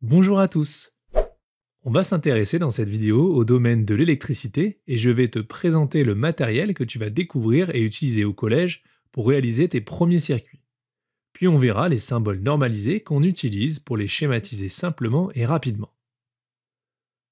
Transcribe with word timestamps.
Bonjour 0.00 0.38
à 0.38 0.46
tous 0.46 0.94
On 1.82 1.90
va 1.90 2.04
s'intéresser 2.04 2.60
dans 2.60 2.70
cette 2.70 2.88
vidéo 2.88 3.34
au 3.34 3.44
domaine 3.44 3.84
de 3.84 3.96
l'électricité 3.96 4.80
et 4.86 4.96
je 4.96 5.10
vais 5.10 5.26
te 5.26 5.40
présenter 5.40 6.04
le 6.04 6.14
matériel 6.14 6.72
que 6.72 6.84
tu 6.84 7.00
vas 7.00 7.10
découvrir 7.10 7.74
et 7.74 7.82
utiliser 7.82 8.24
au 8.24 8.32
collège 8.32 8.84
pour 9.10 9.26
réaliser 9.26 9.68
tes 9.68 9.80
premiers 9.80 10.20
circuits. 10.20 10.62
Puis 11.32 11.48
on 11.48 11.58
verra 11.58 11.88
les 11.88 11.98
symboles 11.98 12.38
normalisés 12.38 13.02
qu'on 13.02 13.24
utilise 13.24 13.80
pour 13.80 13.96
les 13.96 14.06
schématiser 14.06 14.68
simplement 14.68 15.32
et 15.32 15.44
rapidement. 15.44 15.92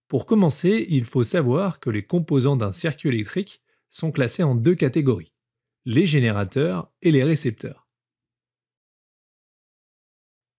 Pour 0.08 0.26
commencer, 0.26 0.86
il 0.88 1.04
faut 1.04 1.22
savoir 1.22 1.78
que 1.78 1.90
les 1.90 2.04
composants 2.04 2.56
d'un 2.56 2.72
circuit 2.72 3.10
électrique 3.10 3.62
sont 3.90 4.10
classés 4.10 4.42
en 4.42 4.56
deux 4.56 4.74
catégories, 4.74 5.32
les 5.84 6.04
générateurs 6.04 6.92
et 7.00 7.12
les 7.12 7.22
récepteurs. 7.22 7.86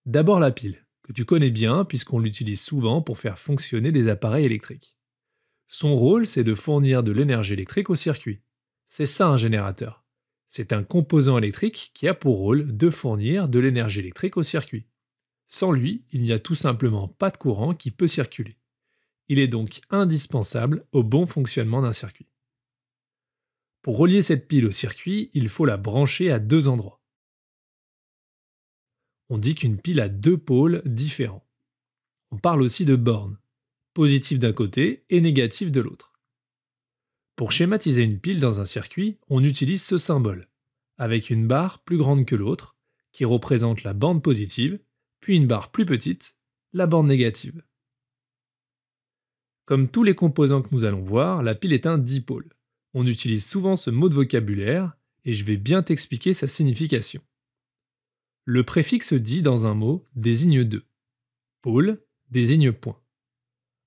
D'abord 0.06 0.40
la 0.40 0.52
pile, 0.52 0.87
que 1.08 1.12
tu 1.14 1.24
connais 1.24 1.50
bien 1.50 1.86
puisqu'on 1.86 2.18
l'utilise 2.18 2.60
souvent 2.60 3.00
pour 3.00 3.18
faire 3.18 3.38
fonctionner 3.38 3.92
des 3.92 4.08
appareils 4.08 4.44
électriques. 4.44 4.94
Son 5.66 5.96
rôle, 5.96 6.26
c'est 6.26 6.44
de 6.44 6.54
fournir 6.54 7.02
de 7.02 7.12
l'énergie 7.12 7.54
électrique 7.54 7.88
au 7.88 7.96
circuit. 7.96 8.42
C'est 8.88 9.06
ça 9.06 9.28
un 9.28 9.38
générateur. 9.38 10.04
C'est 10.50 10.70
un 10.70 10.82
composant 10.82 11.38
électrique 11.38 11.92
qui 11.94 12.08
a 12.08 12.14
pour 12.14 12.36
rôle 12.36 12.76
de 12.76 12.90
fournir 12.90 13.48
de 13.48 13.58
l'énergie 13.58 14.00
électrique 14.00 14.36
au 14.36 14.42
circuit. 14.42 14.86
Sans 15.46 15.72
lui, 15.72 16.04
il 16.12 16.20
n'y 16.20 16.32
a 16.32 16.38
tout 16.38 16.54
simplement 16.54 17.08
pas 17.08 17.30
de 17.30 17.38
courant 17.38 17.74
qui 17.74 17.90
peut 17.90 18.06
circuler. 18.06 18.58
Il 19.28 19.38
est 19.38 19.48
donc 19.48 19.80
indispensable 19.88 20.84
au 20.92 21.02
bon 21.02 21.24
fonctionnement 21.24 21.80
d'un 21.80 21.94
circuit. 21.94 22.28
Pour 23.80 23.96
relier 23.96 24.20
cette 24.20 24.46
pile 24.46 24.66
au 24.66 24.72
circuit, 24.72 25.30
il 25.32 25.48
faut 25.48 25.64
la 25.64 25.78
brancher 25.78 26.30
à 26.30 26.38
deux 26.38 26.68
endroits 26.68 26.97
on 29.28 29.38
dit 29.38 29.54
qu'une 29.54 29.78
pile 29.78 30.00
a 30.00 30.08
deux 30.08 30.38
pôles 30.38 30.82
différents. 30.84 31.46
On 32.30 32.38
parle 32.38 32.62
aussi 32.62 32.84
de 32.84 32.96
bornes, 32.96 33.38
positif 33.94 34.38
d'un 34.38 34.52
côté 34.52 35.04
et 35.08 35.20
négatif 35.20 35.70
de 35.70 35.80
l'autre. 35.80 36.12
Pour 37.36 37.52
schématiser 37.52 38.02
une 38.02 38.18
pile 38.18 38.40
dans 38.40 38.60
un 38.60 38.64
circuit, 38.64 39.18
on 39.28 39.44
utilise 39.44 39.82
ce 39.82 39.98
symbole, 39.98 40.48
avec 40.96 41.30
une 41.30 41.46
barre 41.46 41.80
plus 41.84 41.96
grande 41.96 42.26
que 42.26 42.34
l'autre, 42.34 42.76
qui 43.12 43.24
représente 43.24 43.84
la 43.84 43.94
bande 43.94 44.22
positive, 44.22 44.80
puis 45.20 45.36
une 45.36 45.46
barre 45.46 45.70
plus 45.70 45.86
petite, 45.86 46.36
la 46.72 46.86
bande 46.86 47.06
négative. 47.06 47.62
Comme 49.64 49.88
tous 49.88 50.02
les 50.02 50.14
composants 50.14 50.62
que 50.62 50.74
nous 50.74 50.84
allons 50.84 51.02
voir, 51.02 51.42
la 51.42 51.54
pile 51.54 51.72
est 51.72 51.86
un 51.86 51.98
dipôle. 51.98 52.48
On 52.94 53.06
utilise 53.06 53.46
souvent 53.46 53.76
ce 53.76 53.90
mot 53.90 54.08
de 54.08 54.14
vocabulaire, 54.14 54.96
et 55.24 55.34
je 55.34 55.44
vais 55.44 55.58
bien 55.58 55.82
t'expliquer 55.82 56.34
sa 56.34 56.46
signification. 56.46 57.22
Le 58.50 58.62
préfixe 58.62 59.12
dit 59.12 59.42
dans 59.42 59.66
un 59.66 59.74
mot 59.74 60.06
désigne 60.14 60.64
deux. 60.64 60.86
Pôle 61.60 62.02
désigne 62.30 62.72
point. 62.72 62.98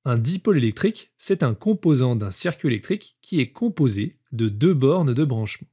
Un 0.06 0.20
dipôle 0.20 0.60
électrique, 0.60 1.12
c'est 1.18 1.42
un 1.42 1.56
composant 1.56 2.16
d'un 2.16 2.30
circuit 2.30 2.68
électrique 2.68 3.18
qui 3.24 3.40
est 3.40 3.52
composé 3.52 4.20
de 4.32 4.50
deux 4.50 4.76
bornes 4.76 5.16
de 5.16 5.26
branchement, 5.26 5.68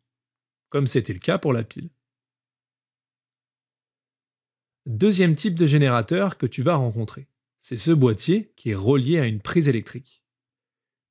comme 0.71 0.87
c'était 0.87 1.13
le 1.13 1.19
cas 1.19 1.37
pour 1.37 1.53
la 1.53 1.65
pile. 1.65 1.91
Deuxième 4.87 5.37
type 5.37 5.55
de 5.55 5.67
générateur 5.67 6.39
que 6.39 6.47
tu 6.47 6.63
vas 6.63 6.77
rencontrer, 6.77 7.29
c'est 7.61 7.77
ce 7.77 7.91
boîtier 7.91 8.55
qui 8.57 8.71
est 8.71 8.75
relié 8.75 9.19
à 9.19 9.27
une 9.27 9.43
prise 9.43 9.69
électrique. 9.69 10.25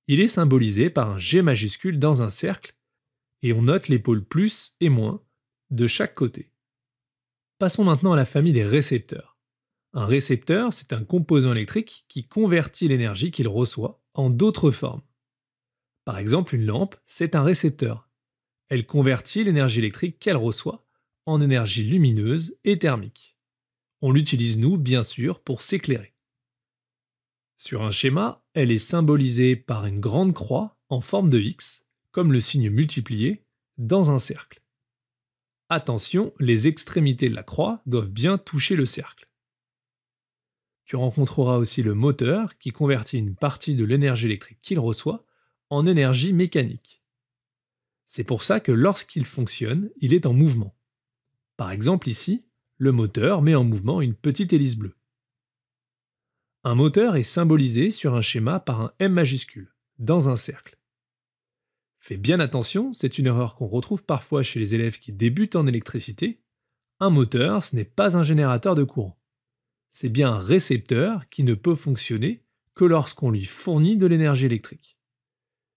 Il 0.07 0.19
est 0.19 0.27
symbolisé 0.27 0.89
par 0.89 1.11
un 1.11 1.19
G 1.19 1.43
majuscule 1.43 1.99
dans 1.99 2.23
un 2.23 2.31
cercle 2.31 2.75
et 3.43 3.53
on 3.53 3.61
note 3.61 3.87
les 3.87 3.99
pôles 3.99 4.25
plus 4.25 4.75
et 4.79 4.89
moins 4.89 5.23
de 5.69 5.85
chaque 5.85 6.15
côté. 6.15 6.51
Passons 7.59 7.83
maintenant 7.83 8.13
à 8.13 8.15
la 8.15 8.25
famille 8.25 8.53
des 8.53 8.63
récepteurs. 8.63 9.37
Un 9.93 10.05
récepteur, 10.05 10.73
c'est 10.73 10.93
un 10.93 11.03
composant 11.03 11.53
électrique 11.53 12.05
qui 12.07 12.27
convertit 12.27 12.87
l'énergie 12.87 13.31
qu'il 13.31 13.47
reçoit 13.47 14.03
en 14.13 14.29
d'autres 14.29 14.69
formes. 14.69 15.01
Par 16.05 16.19
exemple, 16.19 16.53
une 16.53 16.65
lampe, 16.65 16.95
c'est 17.05 17.35
un 17.35 17.43
récepteur. 17.43 18.09
Elle 18.69 18.85
convertit 18.85 19.43
l'énergie 19.43 19.79
électrique 19.79 20.19
qu'elle 20.19 20.37
reçoit 20.37 20.85
en 21.25 21.41
énergie 21.41 21.83
lumineuse 21.83 22.55
et 22.63 22.77
thermique. 22.77 23.37
On 24.01 24.11
l'utilise, 24.11 24.59
nous, 24.59 24.77
bien 24.77 25.01
sûr, 25.01 25.39
pour 25.39 25.63
s'éclairer. 25.63 26.13
Sur 27.55 27.81
un 27.81 27.91
schéma, 27.91 28.45
elle 28.53 28.69
est 28.69 28.77
symbolisée 28.77 29.55
par 29.55 29.87
une 29.87 29.99
grande 29.99 30.33
croix 30.33 30.77
en 30.89 31.01
forme 31.01 31.31
de 31.31 31.39
X, 31.39 31.87
comme 32.11 32.31
le 32.31 32.39
signe 32.39 32.69
multiplié, 32.69 33.45
dans 33.79 34.11
un 34.11 34.19
cercle. 34.19 34.61
Attention, 35.69 36.33
les 36.39 36.67
extrémités 36.67 37.27
de 37.27 37.35
la 37.35 37.43
croix 37.43 37.81
doivent 37.85 38.09
bien 38.09 38.37
toucher 38.37 38.75
le 38.75 38.85
cercle. 38.85 39.29
Tu 40.85 40.95
rencontreras 40.95 41.57
aussi 41.57 41.83
le 41.83 41.93
moteur 41.93 42.57
qui 42.57 42.71
convertit 42.71 43.17
une 43.17 43.35
partie 43.35 43.75
de 43.75 43.83
l'énergie 43.83 44.27
électrique 44.27 44.59
qu'il 44.61 44.79
reçoit 44.79 45.25
en 45.69 45.85
énergie 45.85 46.31
mécanique. 46.31 47.03
C'est 48.05 48.23
pour 48.23 48.43
ça 48.43 48.61
que 48.61 48.71
lorsqu'il 48.71 49.25
fonctionne, 49.25 49.89
il 49.97 50.13
est 50.13 50.25
en 50.25 50.31
mouvement. 50.31 50.73
Par 51.57 51.71
exemple 51.71 52.07
ici, 52.07 52.45
le 52.77 52.93
moteur 52.93 53.41
met 53.41 53.55
en 53.55 53.65
mouvement 53.65 53.99
une 53.99 54.15
petite 54.15 54.53
hélice 54.53 54.77
bleue. 54.77 54.95
Un 56.63 56.75
moteur 56.75 57.17
est 57.17 57.23
symbolisé 57.23 57.91
sur 57.91 58.15
un 58.15 58.21
schéma 58.21 58.61
par 58.61 58.79
un 58.81 58.93
M 58.99 59.11
majuscule, 59.11 59.73
dans 59.99 60.29
un 60.29 60.37
cercle. 60.37 60.76
Fais 62.07 62.15
bien 62.15 62.39
attention, 62.39 62.93
c'est 62.93 63.17
une 63.17 63.25
erreur 63.25 63.55
qu'on 63.55 63.67
retrouve 63.67 64.01
parfois 64.01 64.41
chez 64.41 64.61
les 64.61 64.73
élèves 64.73 64.97
qui 64.97 65.11
débutent 65.11 65.57
en 65.57 65.67
électricité. 65.67 66.39
Un 67.01 67.09
moteur, 67.09 67.65
ce 67.65 67.75
n'est 67.75 67.83
pas 67.83 68.15
un 68.15 68.23
générateur 68.23 68.75
de 68.75 68.85
courant. 68.85 69.19
C'est 69.91 70.07
bien 70.07 70.31
un 70.31 70.39
récepteur 70.39 71.27
qui 71.27 71.43
ne 71.43 71.53
peut 71.53 71.75
fonctionner 71.75 72.45
que 72.75 72.85
lorsqu'on 72.85 73.29
lui 73.29 73.43
fournit 73.43 73.97
de 73.97 74.05
l'énergie 74.05 74.45
électrique. 74.45 74.97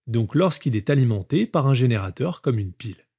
Donc 0.07 0.33
lorsqu'il 0.33 0.77
est 0.77 0.89
alimenté 0.89 1.45
par 1.45 1.67
un 1.67 1.73
générateur 1.73 2.41
comme 2.41 2.59
une 2.59 2.71
pile. 2.71 3.09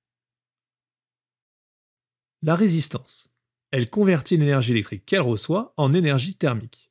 La 2.41 2.57
résistance. 2.57 3.37
Elle 3.73 3.91
convertit 3.91 4.39
l'énergie 4.39 4.73
électrique 4.73 5.05
qu'elle 5.05 5.21
reçoit 5.21 5.75
en 5.77 5.93
énergie 5.93 6.39
thermique. 6.39 6.91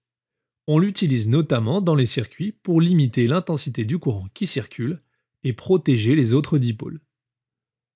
On 0.67 0.77
l'utilise 0.77 1.29
notamment 1.29 1.81
dans 1.81 1.95
les 1.95 2.05
circuits 2.05 2.51
pour 2.51 2.79
limiter 2.79 3.25
l'intensité 3.25 3.85
du 3.85 3.97
courant 3.97 4.27
qui 4.35 4.45
circule 4.45 5.01
et 5.43 5.53
protéger 5.53 6.15
les 6.15 6.33
autres 6.33 6.57
dipôles. 6.57 7.01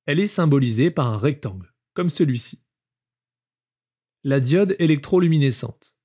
Elle 0.06 0.19
est 0.19 0.28
symbolisée 0.28 0.91
par 0.91 1.07
un 1.07 1.17
rectangle, 1.17 1.73
comme 1.94 2.09
celui-ci. 2.09 2.61
La 4.23 4.39
diode 4.39 4.75
électroluminescente. 4.79 5.95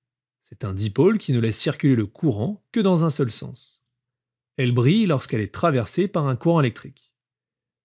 C'est 0.42 0.64
un 0.64 0.74
dipôle 0.74 1.18
qui 1.18 1.32
ne 1.32 1.38
laisse 1.38 1.58
circuler 1.58 1.94
le 1.94 2.06
courant 2.06 2.64
que 2.72 2.80
dans 2.80 3.04
un 3.04 3.10
seul 3.10 3.30
sens. 3.30 3.84
Elle 4.56 4.72
brille 4.72 5.06
lorsqu'elle 5.06 5.40
est 5.40 5.54
traversée 5.54 6.08
par 6.08 6.26
un 6.26 6.36
courant 6.36 6.60
électrique. 6.60 7.14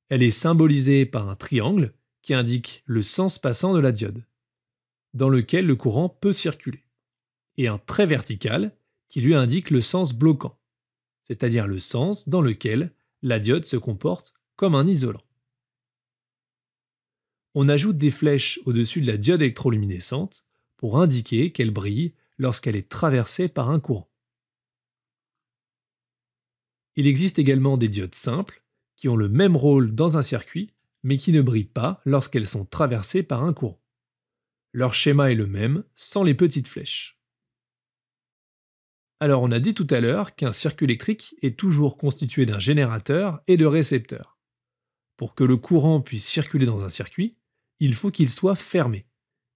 Elle 0.10 0.24
est 0.24 0.32
symbolisée 0.32 1.06
par 1.06 1.30
un 1.30 1.36
triangle 1.36 1.94
qui 2.22 2.34
indique 2.34 2.84
le 2.86 3.02
sens 3.02 3.38
passant 3.38 3.74
de 3.74 3.80
la 3.80 3.92
diode, 3.92 4.26
dans 5.14 5.30
lequel 5.30 5.66
le 5.66 5.76
courant 5.76 6.10
peut 6.10 6.34
circuler, 6.34 6.84
et 7.58 7.68
un 7.68 7.78
trait 7.78 8.08
vertical 8.08 8.76
qui 9.10 9.22
lui 9.22 9.36
indique 9.36 9.70
le 9.70 9.82
sens 9.82 10.14
bloquant, 10.14 10.60
c'est-à-dire 11.22 11.68
le 11.68 11.80
sens 11.80 12.28
dans 12.28 12.42
lequel 12.42 12.94
la 13.26 13.40
diode 13.40 13.66
se 13.66 13.76
comporte 13.76 14.36
comme 14.56 14.76
un 14.76 14.86
isolant. 14.86 15.24
On 17.56 17.68
ajoute 17.68 17.98
des 17.98 18.12
flèches 18.12 18.60
au-dessus 18.66 19.02
de 19.02 19.08
la 19.08 19.18
diode 19.18 19.42
électroluminescente 19.42 20.46
pour 20.78 21.00
indiquer 21.00 21.52
qu'elle 21.52 21.72
brille 21.72 22.14
lorsqu'elle 22.38 22.76
est 22.76 22.88
traversée 22.88 23.48
par 23.48 23.72
un 23.72 23.80
courant. 23.80 24.12
Il 26.96 27.08
existe 27.08 27.40
également 27.40 27.78
des 27.78 27.88
diodes 27.88 28.14
simples 28.14 28.64
qui 28.96 29.10
ont 29.10 29.16
le 29.16 29.28
même 29.28 29.56
rôle 29.56 29.96
dans 29.96 30.20
un 30.20 30.24
circuit 30.24 30.70
mais 31.02 31.18
qui 31.18 31.32
ne 31.32 31.42
brillent 31.42 31.64
pas 31.64 32.02
lorsqu'elles 32.06 32.48
sont 32.48 32.66
traversées 32.66 33.24
par 33.24 33.44
un 33.44 33.54
courant. 33.54 33.82
Leur 34.72 34.94
schéma 34.94 35.32
est 35.32 35.36
le 35.36 35.48
même 35.48 35.84
sans 35.96 36.22
les 36.22 36.36
petites 36.36 36.68
flèches. 36.68 37.20
Alors 39.20 39.44
on 39.44 39.52
a 39.52 39.60
dit 39.60 39.74
tout 39.74 39.88
à 39.90 40.02
l'heure 40.02 40.36
qu'un 40.36 40.52
circuit 40.52 40.86
électrique 40.86 41.36
est 41.42 41.58
toujours 41.58 41.98
constitué 41.98 42.46
d'un 42.46 42.60
générateur 42.60 43.42
et 43.48 43.58
de 43.58 43.66
récepteurs. 43.66 44.38
Pour 45.18 45.36
que 45.36 45.44
le 45.44 45.58
courant 45.58 46.02
puisse 46.02 46.26
circuler 46.26 46.66
dans 46.66 46.84
un 46.84 46.90
circuit, 46.90 47.38
il 47.80 47.94
faut 47.94 48.12
qu'il 48.12 48.30
soit 48.30 48.56
fermé, 48.56 49.08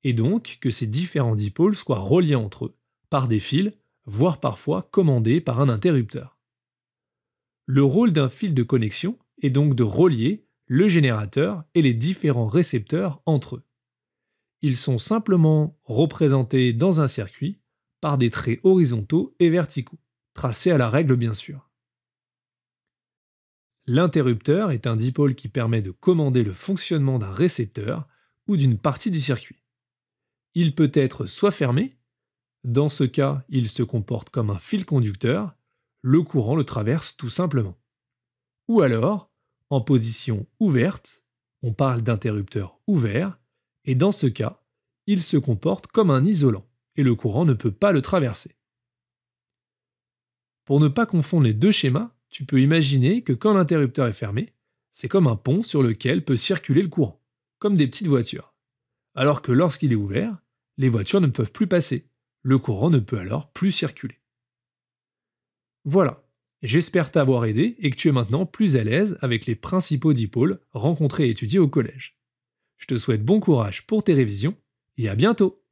et 0.03 0.13
donc 0.13 0.57
que 0.61 0.71
ces 0.71 0.87
différents 0.87 1.35
dipôles 1.35 1.75
soient 1.75 1.99
reliés 1.99 2.35
entre 2.35 2.65
eux 2.65 2.75
par 3.09 3.27
des 3.27 3.39
fils, 3.39 3.71
voire 4.05 4.39
parfois 4.39 4.83
commandés 4.91 5.41
par 5.41 5.59
un 5.59 5.69
interrupteur. 5.69 6.37
Le 7.65 7.83
rôle 7.83 8.13
d'un 8.13 8.29
fil 8.29 8.53
de 8.53 8.63
connexion 8.63 9.19
est 9.41 9.49
donc 9.49 9.75
de 9.75 9.83
relier 9.83 10.45
le 10.65 10.87
générateur 10.87 11.63
et 11.73 11.81
les 11.81 11.93
différents 11.93 12.47
récepteurs 12.47 13.21
entre 13.25 13.57
eux. 13.57 13.63
Ils 14.61 14.77
sont 14.77 14.97
simplement 14.97 15.77
représentés 15.83 16.73
dans 16.73 17.01
un 17.01 17.07
circuit 17.07 17.58
par 18.01 18.17
des 18.17 18.29
traits 18.29 18.59
horizontaux 18.63 19.35
et 19.39 19.49
verticaux, 19.49 19.99
tracés 20.33 20.71
à 20.71 20.77
la 20.77 20.89
règle 20.89 21.15
bien 21.15 21.33
sûr. 21.33 21.69
L'interrupteur 23.85 24.71
est 24.71 24.85
un 24.85 24.95
dipôle 24.95 25.33
qui 25.33 25.47
permet 25.47 25.81
de 25.81 25.91
commander 25.91 26.43
le 26.43 26.53
fonctionnement 26.53 27.17
d'un 27.17 27.31
récepteur 27.31 28.07
ou 28.47 28.55
d'une 28.55 28.77
partie 28.77 29.09
du 29.09 29.19
circuit. 29.19 29.63
Il 30.53 30.75
peut 30.75 30.91
être 30.93 31.25
soit 31.25 31.51
fermé, 31.51 31.97
Dans 32.63 32.89
ce 32.89 33.03
cas, 33.03 33.43
il 33.49 33.67
se 33.67 33.81
comporte 33.81 34.29
comme 34.29 34.49
un 34.49 34.59
fil 34.59 34.85
conducteur, 34.85 35.55
le 36.01 36.21
courant 36.21 36.55
le 36.55 36.63
traverse 36.63 37.17
tout 37.17 37.29
simplement. 37.29 37.77
Ou 38.67 38.81
alors, 38.81 39.31
en 39.69 39.81
position 39.81 40.45
ouverte, 40.59 41.23
on 41.63 41.73
parle 41.73 42.01
d'interrupteur 42.01 42.79
ouvert, 42.85 43.39
et 43.85 43.95
dans 43.95 44.11
ce 44.11 44.27
cas, 44.27 44.61
il 45.07 45.23
se 45.23 45.37
comporte 45.37 45.87
comme 45.87 46.11
un 46.11 46.25
isolant, 46.25 46.68
et 46.99 47.03
le 47.03 47.15
courant 47.15 47.45
ne 47.45 47.53
peut 47.53 47.71
pas 47.71 47.93
le 47.93 48.01
traverser. 48.01 48.57
Pour 50.65 50.81
ne 50.81 50.89
pas 50.89 51.05
confondre 51.05 51.45
les 51.45 51.53
deux 51.53 51.71
schémas, 51.71 52.11
tu 52.29 52.43
peux 52.43 52.61
imaginer 52.61 53.23
que 53.23 53.31
quand 53.31 53.53
l'interrupteur 53.53 54.05
est 54.07 54.13
fermé, 54.13 54.53
c'est 54.91 55.07
comme 55.07 55.27
un 55.27 55.37
pont 55.37 55.63
sur 55.63 55.81
lequel 55.81 56.25
peut 56.25 56.35
circuler 56.35 56.81
le 56.81 56.89
courant, 56.89 57.23
comme 57.57 57.77
des 57.77 57.87
petites 57.87 58.07
voitures. 58.07 58.53
Alors 59.15 59.41
que 59.41 59.53
lorsqu'il 59.53 59.93
est 59.93 59.95
ouvert, 59.95 60.39
les 60.77 60.89
voitures 60.89 61.21
ne 61.21 61.27
peuvent 61.27 61.53
plus 61.53 61.67
passer, 61.67 62.09
le 62.41 62.57
courant 62.57 62.89
ne 62.89 62.99
peut 62.99 63.17
alors 63.17 63.49
plus 63.49 63.71
circuler. 63.71 64.19
Voilà, 65.85 66.19
j'espère 66.63 67.11
t'avoir 67.11 67.45
aidé 67.45 67.77
et 67.79 67.91
que 67.91 67.95
tu 67.95 68.09
es 68.09 68.11
maintenant 68.11 68.45
plus 68.45 68.75
à 68.75 68.83
l'aise 68.83 69.17
avec 69.21 69.45
les 69.45 69.55
principaux 69.55 70.11
dipôles 70.11 70.59
rencontrés 70.73 71.27
et 71.27 71.31
étudiés 71.31 71.59
au 71.59 71.69
collège. 71.69 72.19
Je 72.75 72.87
te 72.87 72.97
souhaite 72.97 73.23
bon 73.23 73.39
courage 73.39 73.87
pour 73.87 74.03
tes 74.03 74.13
révisions 74.13 74.57
et 74.97 75.07
à 75.07 75.15
bientôt 75.15 75.63